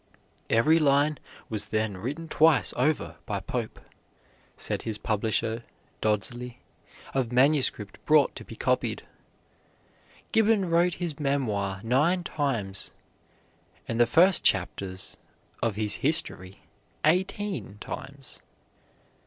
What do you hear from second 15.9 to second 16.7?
history